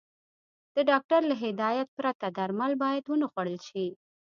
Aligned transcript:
د 0.75 0.77
ډاکټر 0.89 1.21
له 1.29 1.35
هدايت 1.43 1.87
پرته 1.97 2.27
درمل 2.37 2.71
بايد 2.83 3.03
ونخوړل 3.07 3.57
شي. 3.69 3.87